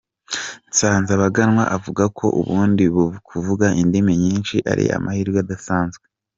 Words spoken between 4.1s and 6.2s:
nyinshi ari amahirwe adasanzwe.